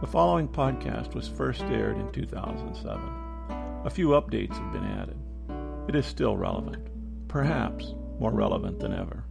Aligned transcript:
The 0.00 0.06
following 0.06 0.46
podcast 0.46 1.12
was 1.16 1.26
first 1.26 1.62
aired 1.62 1.98
in 1.98 2.12
2007. 2.12 3.02
A 3.84 3.90
few 3.90 4.10
updates 4.10 4.56
have 4.56 4.72
been 4.72 4.84
added. 4.84 5.18
It 5.88 5.96
is 5.96 6.06
still 6.06 6.36
relevant, 6.36 6.86
perhaps 7.26 7.94
more 8.20 8.30
relevant 8.30 8.78
than 8.78 8.92
ever. 8.92 9.24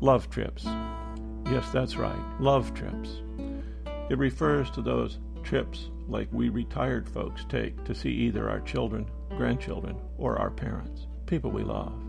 Love 0.00 0.30
trips. 0.30 0.64
Yes, 1.46 1.68
that's 1.70 1.96
right, 1.96 2.16
love 2.38 2.72
trips. 2.72 3.20
It 4.10 4.18
refers 4.18 4.70
to 4.70 4.80
those 4.80 5.18
trips 5.42 5.90
like 6.06 6.28
we 6.30 6.50
retired 6.50 7.08
folks 7.08 7.44
take 7.48 7.82
to 7.82 7.96
see 7.96 8.10
either 8.10 8.48
our 8.48 8.60
children, 8.60 9.10
grandchildren, 9.36 9.96
or 10.18 10.38
our 10.38 10.50
parents, 10.50 11.08
people 11.26 11.50
we 11.50 11.64
love. 11.64 12.00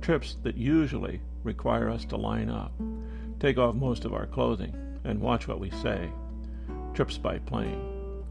Trips 0.00 0.38
that 0.42 0.56
usually 0.56 1.20
require 1.44 1.88
us 1.88 2.04
to 2.06 2.16
line 2.16 2.50
up 2.50 2.72
take 3.42 3.58
off 3.58 3.74
most 3.74 4.04
of 4.04 4.14
our 4.14 4.26
clothing, 4.26 4.72
and 5.02 5.20
watch 5.20 5.48
what 5.48 5.58
we 5.58 5.68
say. 5.68 6.08
Trips 6.94 7.18
by 7.18 7.38
plane. 7.40 8.22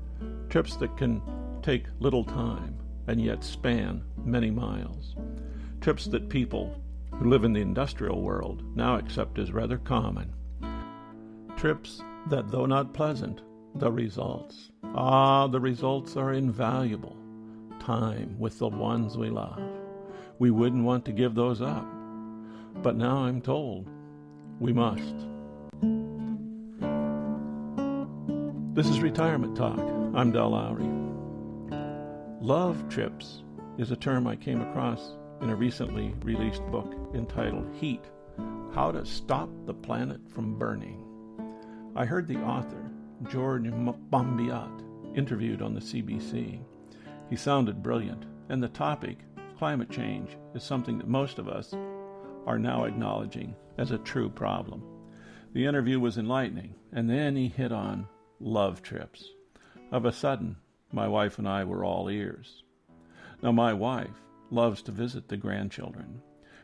Trips 0.47 0.77
that 0.77 0.95
can 0.95 1.21
take 1.61 1.87
little 1.99 2.23
time 2.23 2.77
and 3.07 3.19
yet 3.21 3.43
span 3.43 4.05
many 4.23 4.49
miles. 4.49 5.17
Trips 5.81 6.05
that 6.05 6.29
people 6.29 6.81
who 7.13 7.29
live 7.29 7.43
in 7.43 7.51
the 7.51 7.59
industrial 7.59 8.21
world 8.21 8.63
now 8.73 8.95
accept 8.95 9.37
as 9.37 9.51
rather 9.51 9.77
common. 9.79 10.33
Trips 11.57 12.01
that, 12.29 12.49
though 12.49 12.65
not 12.65 12.93
pleasant, 12.93 13.41
the 13.75 13.91
results. 13.91 14.71
Ah, 14.95 15.45
the 15.47 15.59
results 15.59 16.15
are 16.15 16.31
invaluable. 16.31 17.17
Time 17.81 18.39
with 18.39 18.57
the 18.59 18.69
ones 18.69 19.17
we 19.17 19.29
love. 19.29 19.61
We 20.39 20.51
wouldn't 20.51 20.85
want 20.85 21.03
to 21.03 21.11
give 21.11 21.35
those 21.35 21.61
up. 21.61 21.85
But 22.81 22.95
now 22.95 23.17
I'm 23.17 23.41
told 23.41 23.89
we 24.61 24.71
must. 24.71 25.15
This 28.75 28.87
is 28.87 29.01
Retirement 29.01 29.57
Talk. 29.57 29.79
I'm 30.13 30.31
Del 30.31 30.51
Lowry. 30.51 30.87
Love 32.39 32.87
trips 32.87 33.41
is 33.79 33.89
a 33.89 33.95
term 33.95 34.27
I 34.27 34.35
came 34.35 34.61
across 34.61 35.17
in 35.41 35.49
a 35.49 35.55
recently 35.55 36.13
released 36.21 36.63
book 36.67 36.93
entitled 37.15 37.73
Heat 37.73 38.03
How 38.75 38.91
to 38.91 39.03
Stop 39.03 39.49
the 39.65 39.73
Planet 39.73 40.21
from 40.29 40.59
Burning. 40.59 41.03
I 41.95 42.05
heard 42.05 42.27
the 42.27 42.37
author, 42.37 42.91
George 43.31 43.63
Monbiot, 43.63 45.17
interviewed 45.17 45.63
on 45.63 45.73
the 45.73 45.81
CBC. 45.81 46.59
He 47.31 47.35
sounded 47.35 47.81
brilliant, 47.81 48.25
and 48.49 48.61
the 48.61 48.69
topic, 48.69 49.17
climate 49.57 49.89
change, 49.89 50.37
is 50.53 50.63
something 50.63 50.99
that 50.99 51.07
most 51.07 51.39
of 51.39 51.49
us 51.49 51.73
are 52.45 52.59
now 52.59 52.85
acknowledging 52.85 53.55
as 53.77 53.91
a 53.91 53.97
true 53.99 54.29
problem. 54.29 54.83
The 55.53 55.65
interview 55.65 55.99
was 55.99 56.17
enlightening, 56.17 56.75
and 56.91 57.09
then 57.09 57.35
he 57.35 57.47
hit 57.47 57.71
on 57.71 58.07
love 58.39 58.81
trips. 58.81 59.29
Of 59.91 60.05
a 60.05 60.11
sudden, 60.11 60.55
my 60.91 61.07
wife 61.07 61.37
and 61.37 61.47
I 61.47 61.63
were 61.63 61.83
all 61.83 62.09
ears. 62.09 62.63
Now, 63.41 63.51
my 63.51 63.73
wife 63.73 64.21
loves 64.49 64.81
to 64.83 64.91
visit 64.91 65.27
the 65.27 65.37
grandchildren. 65.37 66.21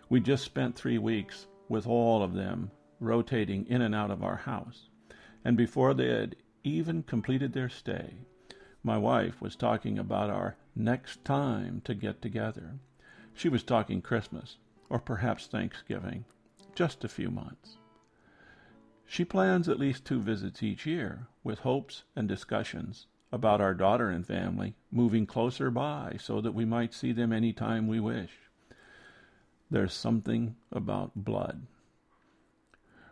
We 0.10 0.20
just 0.20 0.44
spent 0.44 0.76
three 0.76 0.98
weeks 0.98 1.48
with 1.70 1.88
all 1.88 2.24
of 2.24 2.34
them 2.34 2.72
rotating 3.00 3.66
in 3.68 3.82
and 3.82 3.94
out 3.94 4.12
of 4.12 4.24
our 4.24 4.38
house, 4.38 4.90
and 5.44 5.58
before 5.58 5.94
they 5.94 6.08
had 6.08 6.36
even 6.64 7.04
completed 7.04 7.54
their 7.54 7.70
stay, 7.70 8.16
my 8.84 8.98
wife 8.98 9.42
was 9.42 9.56
talking 9.56 10.00
about 10.00 10.30
our 10.30 10.56
next 10.76 11.24
time 11.26 11.82
to 11.86 11.94
get 11.94 12.22
together. 12.22 12.80
She 13.34 13.50
was 13.50 13.64
talking 13.64 14.02
Christmas, 14.02 14.58
or 14.90 15.00
perhaps 15.00 15.48
Thanksgiving, 15.48 16.26
just 16.76 17.04
a 17.04 17.10
few 17.10 17.30
months. 17.30 17.78
She 19.06 19.24
plans 19.26 19.70
at 19.70 19.80
least 19.80 20.06
two 20.06 20.20
visits 20.20 20.62
each 20.62 20.86
year, 20.86 21.28
with 21.44 21.60
hopes 21.60 22.04
and 22.16 22.28
discussions 22.28 23.08
about 23.32 23.62
our 23.62 23.74
daughter 23.74 24.10
and 24.10 24.26
family 24.26 24.76
moving 24.92 25.26
closer 25.26 25.70
by 25.70 26.18
so 26.20 26.42
that 26.42 26.54
we 26.54 26.66
might 26.66 26.94
see 26.94 27.12
them 27.12 27.32
any 27.32 27.54
time 27.54 27.88
we 27.88 28.00
wish. 28.00 28.32
There's 29.70 29.94
something 29.94 30.56
about 30.72 31.12
blood. 31.16 31.68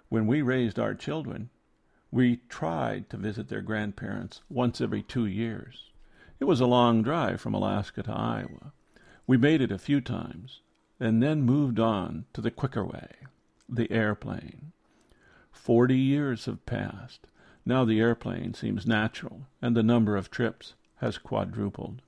When 0.10 0.28
we 0.28 0.42
raised 0.42 0.80
our 0.80 0.94
children, 0.94 1.50
we 2.12 2.38
tried 2.48 3.10
to 3.10 3.18
visit 3.18 3.50
their 3.50 3.62
grandparents 3.62 4.42
once 4.50 4.80
every 4.80 5.04
two 5.04 5.26
years. 5.26 5.92
It 6.40 6.46
was 6.46 6.62
a 6.62 6.66
long 6.66 7.02
drive 7.02 7.42
from 7.42 7.54
Alaska 7.54 8.04
to 8.04 8.12
Iowa. 8.12 8.74
We 9.28 9.38
made 9.38 9.62
it 9.62 9.72
a 9.72 9.78
few 9.78 10.00
times, 10.00 10.62
and 11.00 11.22
then 11.22 11.42
moved 11.42 11.80
on 11.80 12.26
to 12.34 12.42
the 12.42 12.52
quicker 12.52 12.86
way, 12.86 13.10
the 13.68 13.92
airplane. 13.92 14.72
Forty 15.52 15.98
years 15.98 16.46
have 16.46 16.66
passed. 16.66 17.28
Now 17.66 17.84
the 17.84 18.00
airplane 18.00 18.54
seems 18.54 18.86
natural, 18.86 19.48
and 19.62 19.76
the 19.76 19.84
number 19.84 20.16
of 20.16 20.30
trips 20.30 20.76
has 20.98 21.18
quadrupled. 21.18 22.02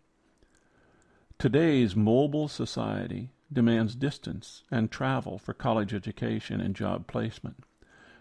Today's 1.39 1.95
mobile 1.95 2.47
society 2.47 3.31
demands 3.51 3.95
distance 3.95 4.63
and 4.71 4.91
travel 4.91 5.37
for 5.37 5.53
college 5.53 5.93
education 5.93 6.61
and 6.61 6.75
job 6.75 7.07
placement. 7.07 7.63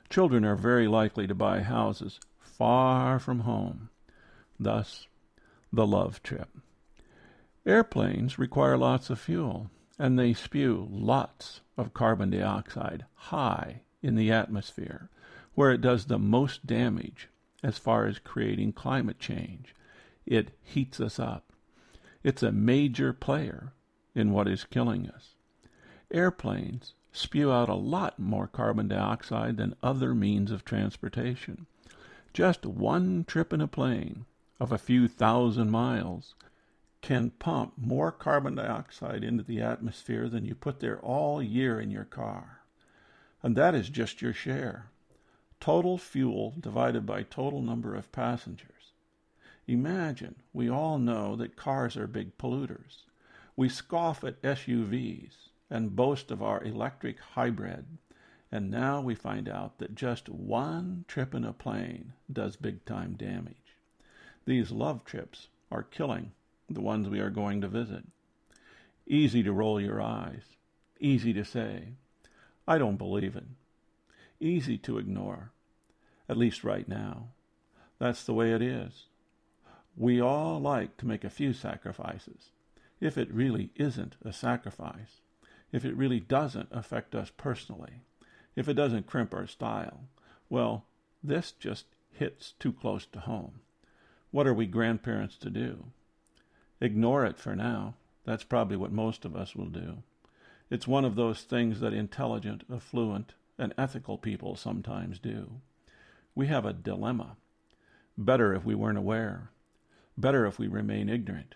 Children 0.09 0.45
are 0.45 0.57
very 0.57 0.87
likely 0.87 1.27
to 1.27 1.35
buy 1.35 1.61
houses 1.61 2.21
far 2.41 3.19
from 3.19 3.41
home. 3.41 3.91
Thus, 4.59 5.07
the 5.73 5.87
love 5.87 6.23
trip. 6.23 6.49
Airplanes 7.67 8.39
require 8.39 8.77
lots 8.77 9.11
of 9.11 9.19
fuel 9.19 9.71
and 9.99 10.19
they 10.19 10.33
spew 10.33 10.89
lots 10.91 11.61
of 11.77 11.95
carbon 11.95 12.31
dioxide 12.31 13.05
high 13.15 13.83
in 14.03 14.15
the 14.15 14.31
atmosphere, 14.31 15.09
where 15.55 15.73
it 15.73 15.81
does 15.81 16.07
the 16.07 16.19
most 16.19 16.67
damage 16.67 17.29
as 17.63 17.79
far 17.79 18.07
as 18.07 18.19
creating 18.19 18.73
climate 18.73 19.19
change. 19.19 19.75
It 20.27 20.51
heats 20.63 21.01
us 21.01 21.19
up. 21.19 21.53
It's 22.23 22.43
a 22.43 22.53
major 22.53 23.13
player 23.13 23.73
in 24.15 24.33
what 24.33 24.49
is 24.49 24.65
killing 24.65 25.09
us. 25.09 25.35
Airplanes 26.11 26.95
spew 27.13 27.51
out 27.51 27.69
a 27.69 27.75
lot 27.75 28.19
more 28.19 28.47
carbon 28.47 28.89
dioxide 28.89 29.57
than 29.57 29.75
other 29.83 30.15
means 30.15 30.51
of 30.51 30.65
transportation. 30.65 31.67
Just 32.33 32.67
one 32.67 33.25
trip 33.25 33.53
in 33.53 33.61
a 33.61 33.67
plane 33.67 34.27
of 34.61 34.73
a 34.73 34.79
few 34.79 35.09
thousand 35.09 35.71
miles 35.71 36.35
can 37.07 37.31
pump 37.31 37.73
more 37.77 38.11
carbon 38.11 38.57
dioxide 38.57 39.23
into 39.23 39.45
the 39.45 39.63
atmosphere 39.63 40.29
than 40.29 40.45
you 40.45 40.57
put 40.57 40.81
there 40.81 40.99
all 40.99 41.41
year 41.41 41.79
in 41.79 41.89
your 41.89 42.05
car. 42.05 42.63
And 43.45 43.55
that 43.55 43.77
is 43.77 43.89
just 43.89 44.21
your 44.21 44.33
share. 44.33 44.91
Total 45.61 45.99
fuel 45.99 46.57
divided 46.59 47.07
by 47.07 47.23
total 47.23 47.63
number 47.63 47.95
of 47.95 48.11
passengers. 48.11 48.91
Imagine, 49.69 50.35
we 50.53 50.69
all 50.69 50.99
know 50.99 51.37
that 51.37 51.55
cars 51.55 51.97
are 51.97 52.09
big 52.09 52.37
polluters. 52.39 53.05
We 53.55 53.69
scoff 53.69 54.25
at 54.25 54.43
SUVs 54.43 55.51
and 55.71 55.95
boast 55.95 56.33
of 56.33 56.43
our 56.43 56.61
electric 56.65 57.21
hybrid. 57.21 57.87
And 58.51 58.69
now 58.69 59.01
we 59.01 59.15
find 59.15 59.49
out 59.49 59.79
that 59.79 59.95
just 59.95 60.29
one 60.29 61.05
trip 61.07 61.37
in 61.37 61.45
a 61.45 61.53
plane 61.53 62.15
does 62.33 62.57
big 62.57 62.85
time 62.85 63.13
damage. 63.13 63.77
These 64.45 64.73
love 64.73 65.05
trips 65.05 65.47
are 65.71 65.85
killing 65.85 66.33
the 66.69 66.81
ones 66.81 67.09
we 67.09 67.21
are 67.21 67.31
going 67.31 67.61
to 67.61 67.69
visit. 67.69 68.05
Easy 69.07 69.43
to 69.43 69.53
roll 69.53 69.81
your 69.81 70.03
eyes, 70.03 70.57
easy 71.01 71.33
to 71.33 71.45
say, 71.45 71.95
I 72.67 72.79
don't 72.79 72.97
believe 72.97 73.37
it. 73.37 73.45
Easy 74.41 74.77
to 74.79 74.99
ignore, 74.99 75.53
at 76.29 76.37
least 76.37 76.65
right 76.65 76.89
now. 76.89 77.29
That's 77.99 78.25
the 78.25 78.35
way 78.35 78.53
it 78.53 78.61
is. 78.61 79.07
We 79.97 80.21
all 80.21 80.61
like 80.61 80.97
to 80.99 81.07
make 81.07 81.25
a 81.25 81.31
few 81.31 81.53
sacrifices, 81.53 82.51
if 83.01 83.17
it 83.17 83.33
really 83.33 83.71
isn't 83.77 84.17
a 84.23 84.33
sacrifice, 84.33 85.21
if 85.73 85.85
it 85.85 85.97
really 85.97 86.21
doesn't 86.21 86.69
affect 86.71 87.15
us 87.15 87.31
personally, 87.35 88.03
if 88.57 88.69
it 88.69 88.75
doesn't 88.75 89.07
crimp 89.07 89.33
our 89.33 89.47
style. 89.47 90.01
Well, 90.51 90.85
this 91.23 91.53
just 91.53 91.87
hits 92.13 92.55
too 92.59 92.73
close 92.73 93.07
to 93.07 93.21
home. 93.21 93.61
What 94.31 94.47
are 94.47 94.55
we 94.55 94.67
grandparents 94.67 95.37
to 95.39 95.51
do? 95.51 95.85
Ignore 96.81 97.25
it 97.25 97.39
for 97.39 97.57
now. 97.57 97.95
That's 98.25 98.45
probably 98.45 98.77
what 98.77 98.93
most 98.93 99.25
of 99.25 99.35
us 99.35 99.55
will 99.55 99.67
do. 99.67 100.03
It's 100.69 100.87
one 100.87 101.05
of 101.05 101.15
those 101.15 101.43
things 101.43 101.81
that 101.81 101.93
intelligent, 101.93 102.65
affluent, 102.73 103.35
and 103.59 103.73
ethical 103.79 104.19
people 104.19 104.57
sometimes 104.57 105.19
do. 105.19 105.61
We 106.35 106.49
have 106.49 106.67
a 106.67 106.73
dilemma. 106.73 107.37
Better 108.19 108.55
if 108.55 108.65
we 108.65 108.75
weren't 108.75 108.99
aware. 108.99 109.51
Better 110.19 110.45
if 110.47 110.59
we 110.59 110.67
remain 110.67 111.09
ignorant. 111.09 111.55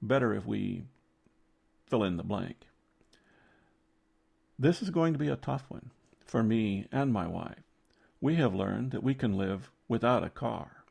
Better 0.00 0.34
if 0.34 0.46
we 0.46 0.84
fill 1.88 2.04
in 2.04 2.16
the 2.16 2.22
blank. 2.22 2.66
This 4.58 4.82
is 4.82 4.90
going 4.90 5.12
to 5.12 5.18
be 5.18 5.28
a 5.28 5.36
tough 5.36 5.64
one 5.68 5.90
for 6.24 6.42
me 6.42 6.86
and 6.90 7.12
my 7.12 7.26
wife. 7.26 7.62
We 8.20 8.36
have 8.36 8.54
learned 8.54 8.90
that 8.90 9.04
we 9.04 9.14
can 9.14 9.36
live 9.36 9.70
without 9.86 10.24
a 10.24 10.30
car. 10.30 10.84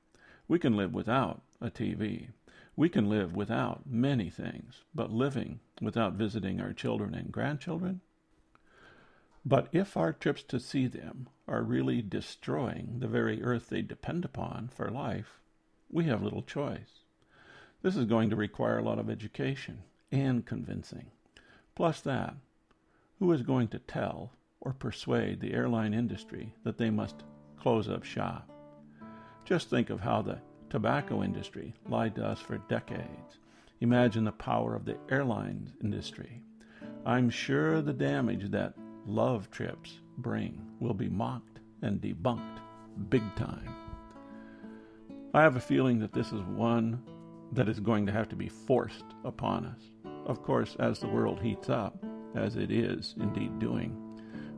We 0.48 0.60
can 0.60 0.78
live 0.78 0.94
without 0.94 1.42
a 1.60 1.70
TV. 1.70 2.30
We 2.78 2.90
can 2.90 3.10
live 3.10 3.36
without 3.36 3.88
many 3.88 4.30
things, 4.30 4.84
but 4.94 5.12
living 5.12 5.60
without 5.82 6.14
visiting 6.14 6.62
our 6.62 6.74
children 6.74 7.16
and 7.16 7.32
grandchildren? 7.32 8.02
But 9.44 9.68
if 9.72 9.98
our 9.98 10.14
trips 10.14 10.44
to 10.44 10.60
see 10.60 10.86
them 10.86 11.28
are 11.48 11.64
really 11.64 12.04
destroying 12.04 13.00
the 13.00 13.08
very 13.08 13.42
earth 13.44 13.70
they 13.70 13.82
depend 13.82 14.26
upon 14.26 14.70
for 14.72 14.92
life, 14.92 15.40
we 15.90 16.04
have 16.04 16.22
little 16.22 16.44
choice. 16.44 17.00
This 17.82 17.96
is 17.96 18.06
going 18.06 18.30
to 18.30 18.36
require 18.36 18.78
a 18.78 18.84
lot 18.84 19.00
of 19.00 19.10
education 19.10 19.84
and 20.12 20.46
convincing. 20.46 21.08
Plus, 21.74 22.00
that, 22.02 22.36
who 23.18 23.32
is 23.32 23.42
going 23.42 23.70
to 23.70 23.80
tell 23.80 24.34
or 24.62 24.74
persuade 24.74 25.40
the 25.40 25.54
airline 25.54 25.96
industry 25.96 26.54
that 26.64 26.78
they 26.78 26.92
must 26.92 27.24
close 27.60 27.90
up 27.90 28.04
shop? 28.04 28.48
Just 29.46 29.70
think 29.70 29.90
of 29.90 30.02
how 30.02 30.22
the 30.22 30.40
tobacco 30.70 31.24
industry 31.24 31.74
lied 31.88 32.16
to 32.16 32.26
us 32.26 32.40
for 32.40 32.58
decades. 32.70 33.40
Imagine 33.82 34.24
the 34.24 34.32
power 34.32 34.76
of 34.76 34.86
the 34.86 34.98
airlines 35.10 35.72
industry. 35.84 36.42
I'm 37.06 37.30
sure 37.30 37.82
the 37.82 37.94
damage 37.94 38.52
that 38.52 38.74
love 39.06 39.50
trips 39.52 40.00
bring 40.18 40.62
will 40.80 40.94
be 40.94 41.10
mocked 41.10 41.60
and 41.82 42.02
debunked 42.02 42.60
big 43.10 43.24
time. 43.36 43.70
I 45.34 45.42
have 45.42 45.56
a 45.56 45.62
feeling 45.62 46.00
that 46.00 46.14
this 46.14 46.32
is 46.32 46.42
one 46.42 47.02
that 47.52 47.70
is 47.70 47.80
going 47.80 48.06
to 48.08 48.12
have 48.12 48.28
to 48.30 48.36
be 48.36 48.50
forced 48.50 49.06
upon 49.24 49.66
us. 49.66 49.82
Of 50.26 50.44
course, 50.44 50.76
as 50.80 51.00
the 51.00 51.08
world 51.08 51.40
heats 51.40 51.70
up, 51.70 52.04
as 52.36 52.56
it 52.56 52.72
is 52.72 53.16
indeed 53.20 53.60
doing, 53.60 53.96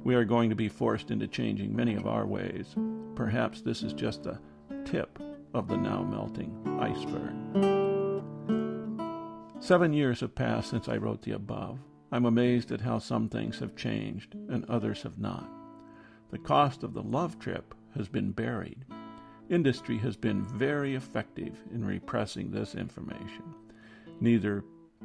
we 0.04 0.16
are 0.16 0.26
going 0.26 0.50
to 0.50 0.56
be 0.56 0.70
forced 0.70 1.12
into 1.12 1.28
changing 1.28 1.76
many 1.76 1.96
of 1.96 2.08
our 2.08 2.26
ways. 2.26 2.76
Perhaps 3.16 3.62
this 3.62 3.84
is 3.84 3.94
just 3.94 4.24
the 4.24 4.40
tip 4.86 5.20
of 5.54 5.68
the 5.68 5.78
now 5.78 6.04
melting 6.04 6.56
iceberg. 6.80 7.36
Seven 9.62 9.94
years 9.94 10.22
have 10.22 10.36
passed 10.36 10.70
since 10.70 10.88
I 10.88 10.98
wrote 10.98 11.22
the 11.22 11.32
above. 11.34 11.80
I'm 12.12 12.26
amazed 12.26 12.72
at 12.72 12.82
how 12.82 13.00
some 13.00 13.30
things 13.30 13.60
have 13.60 13.76
changed 13.76 14.34
and 14.34 14.66
others 14.66 15.04
have 15.04 15.20
not. 15.20 15.50
The 16.32 16.40
cost 16.40 16.84
of 16.84 16.94
the 16.94 17.04
love 17.04 17.40
trip 17.40 17.76
has 17.96 18.08
been 18.08 18.32
buried. 18.32 18.86
Industry 19.50 19.98
has 20.00 20.16
been 20.16 20.44
very 20.44 20.96
effective 20.96 21.58
in 21.74 21.84
repressing 21.84 22.52
this 22.52 22.76
information. 22.76 23.56
Neither 24.20 24.64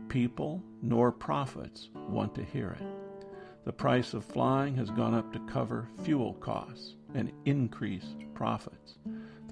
people 0.08 0.62
nor 0.82 1.10
profits 1.10 1.90
want 2.08 2.34
to 2.34 2.44
hear 2.44 2.76
it. 2.80 2.86
The 3.64 3.72
price 3.72 4.12
of 4.12 4.24
flying 4.24 4.76
has 4.76 4.90
gone 4.90 5.14
up 5.14 5.32
to 5.32 5.38
cover 5.40 5.88
fuel 6.02 6.34
costs 6.34 6.96
and 7.14 7.32
increase 7.46 8.14
profits. 8.34 8.98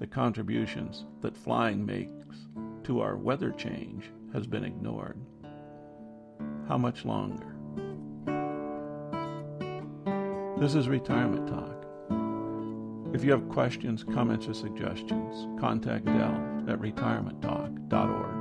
The 0.03 0.07
contributions 0.07 1.05
that 1.21 1.37
flying 1.37 1.85
makes 1.85 2.49
to 2.83 2.99
our 2.99 3.15
weather 3.15 3.53
change 3.53 4.11
has 4.33 4.45
been 4.45 4.65
ignored. 4.65 5.17
How 6.67 6.77
much 6.77 7.05
longer? 7.05 7.55
This 10.59 10.75
is 10.75 10.89
Retirement 10.89 11.47
Talk. 11.47 11.85
If 13.15 13.23
you 13.23 13.31
have 13.31 13.47
questions, 13.47 14.03
comments, 14.03 14.49
or 14.49 14.53
suggestions, 14.53 15.47
contact 15.57 16.03
Del 16.03 16.65
at 16.67 16.81
retirementtalk.org. 16.81 18.32